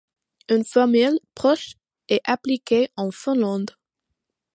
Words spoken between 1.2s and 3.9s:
proche est appliquée en Finlande.